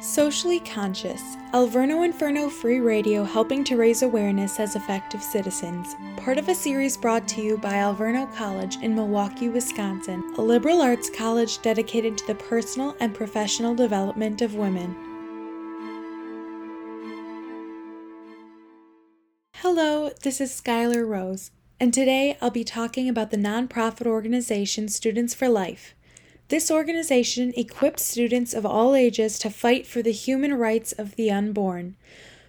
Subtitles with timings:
[0.00, 6.48] Socially Conscious, Alverno Inferno Free Radio helping to raise awareness as effective citizens, part of
[6.48, 11.60] a series brought to you by Alverno College in Milwaukee, Wisconsin, a liberal arts college
[11.60, 15.09] dedicated to the personal and professional development of women.
[19.82, 25.32] Hello, this is Skylar Rose, and today I'll be talking about the nonprofit organization Students
[25.32, 25.94] for Life.
[26.48, 31.30] This organization equips students of all ages to fight for the human rights of the
[31.30, 31.96] unborn.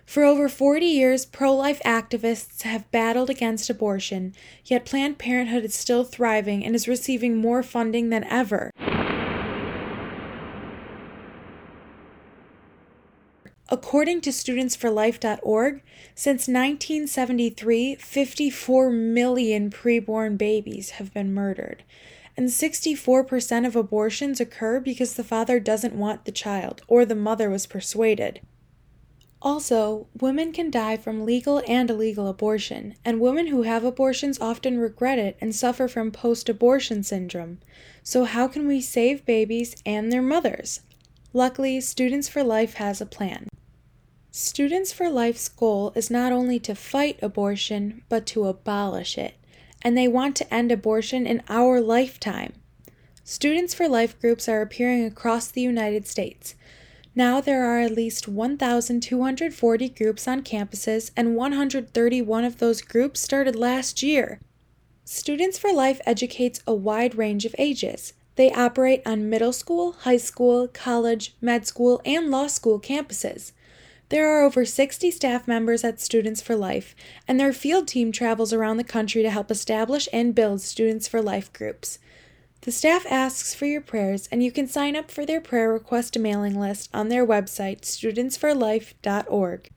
[0.05, 4.35] For over 40 years, pro life activists have battled against abortion,
[4.65, 8.71] yet Planned Parenthood is still thriving and is receiving more funding than ever.
[13.71, 15.81] According to StudentsForLife.org,
[16.13, 21.83] since 1973, 54 million preborn babies have been murdered
[22.35, 27.49] and 64% of abortions occur because the father doesn't want the child or the mother
[27.49, 28.41] was persuaded.
[29.41, 34.77] Also, women can die from legal and illegal abortion, and women who have abortions often
[34.77, 37.57] regret it and suffer from post abortion syndrome.
[38.03, 40.81] So, how can we save babies and their mothers?
[41.33, 43.47] Luckily, Students for Life has a plan.
[44.31, 49.35] Students for Life's goal is not only to fight abortion, but to abolish it
[49.81, 52.53] and they want to end abortion in our lifetime.
[53.23, 56.55] Students for Life groups are appearing across the United States.
[57.15, 63.55] Now there are at least 1,240 groups on campuses, and 131 of those groups started
[63.55, 64.39] last year.
[65.03, 68.13] Students for Life educates a wide range of ages.
[68.35, 73.51] They operate on middle school, high school, college, med school, and law school campuses.
[74.11, 76.97] There are over 60 staff members at Students for Life,
[77.29, 81.21] and their field team travels around the country to help establish and build Students for
[81.21, 81.97] Life groups.
[82.63, 86.19] The staff asks for your prayers, and you can sign up for their prayer request
[86.19, 89.69] mailing list on their website, studentsforlife.org.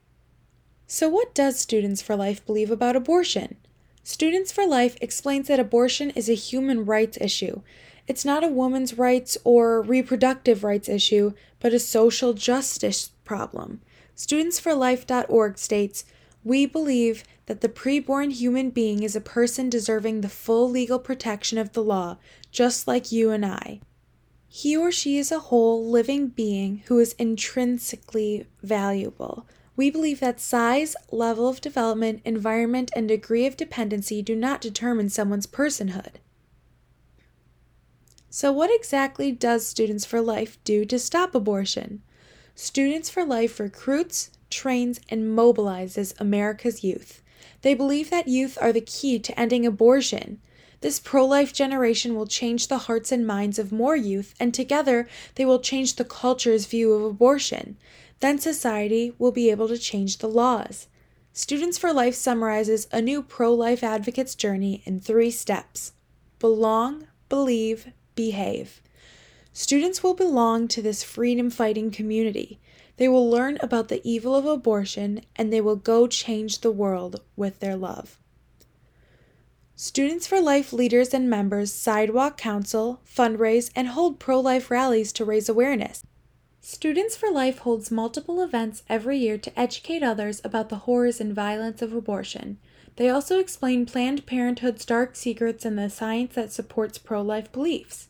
[0.88, 3.58] So, what does Students for Life believe about abortion?
[4.02, 7.62] Students for Life explains that abortion is a human rights issue.
[8.08, 13.80] It's not a woman's rights or reproductive rights issue, but a social justice problem.
[14.16, 16.04] Studentsforlife.org states,
[16.44, 21.58] We believe that the preborn human being is a person deserving the full legal protection
[21.58, 22.18] of the law,
[22.50, 23.80] just like you and I.
[24.48, 29.46] He or she is a whole, living being who is intrinsically valuable.
[29.76, 35.10] We believe that size, level of development, environment, and degree of dependency do not determine
[35.10, 36.20] someone's personhood.
[38.30, 42.02] So, what exactly does Students for Life do to stop abortion?
[42.56, 47.20] Students for Life recruits, trains, and mobilizes America's youth.
[47.62, 50.40] They believe that youth are the key to ending abortion.
[50.80, 55.08] This pro life generation will change the hearts and minds of more youth, and together
[55.34, 57.76] they will change the culture's view of abortion.
[58.20, 60.86] Then society will be able to change the laws.
[61.32, 65.92] Students for Life summarizes a new pro life advocate's journey in three steps
[66.38, 68.80] belong, believe, behave.
[69.56, 72.58] Students will belong to this freedom fighting community.
[72.96, 77.20] They will learn about the evil of abortion and they will go change the world
[77.36, 78.18] with their love.
[79.76, 85.24] Students for Life leaders and members sidewalk counsel, fundraise, and hold pro life rallies to
[85.24, 86.02] raise awareness.
[86.60, 91.32] Students for Life holds multiple events every year to educate others about the horrors and
[91.32, 92.58] violence of abortion.
[92.96, 98.08] They also explain Planned Parenthood's dark secrets and the science that supports pro life beliefs.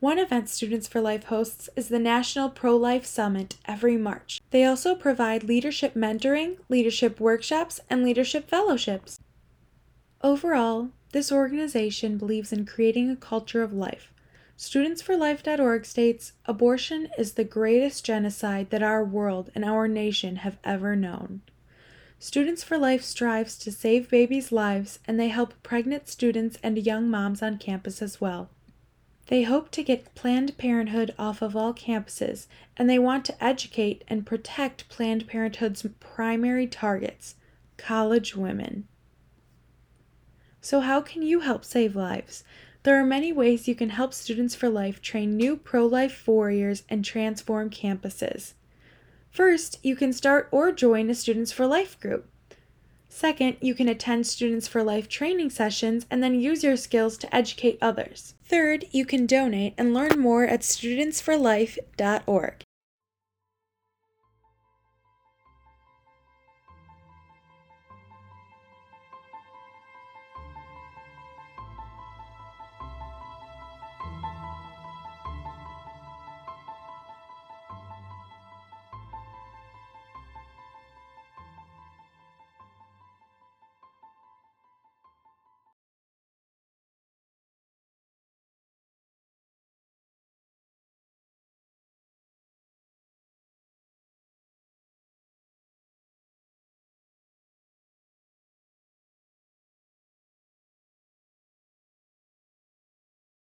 [0.00, 4.40] One event Students for Life hosts is the National Pro Life Summit every March.
[4.50, 9.18] They also provide leadership mentoring, leadership workshops, and leadership fellowships.
[10.22, 14.12] Overall, this organization believes in creating a culture of life.
[14.56, 20.94] StudentsForLife.org states abortion is the greatest genocide that our world and our nation have ever
[20.94, 21.40] known.
[22.20, 27.10] Students for Life strives to save babies' lives and they help pregnant students and young
[27.10, 28.50] moms on campus as well.
[29.28, 32.46] They hope to get Planned Parenthood off of all campuses,
[32.78, 37.34] and they want to educate and protect Planned Parenthood's primary targets
[37.76, 38.88] college women.
[40.62, 42.42] So, how can you help save lives?
[42.84, 46.84] There are many ways you can help Students for Life train new pro life warriors
[46.88, 48.54] and transform campuses.
[49.30, 52.30] First, you can start or join a Students for Life group.
[53.18, 57.34] Second, you can attend Students for Life training sessions and then use your skills to
[57.34, 58.34] educate others.
[58.44, 62.62] Third, you can donate and learn more at studentsforlife.org.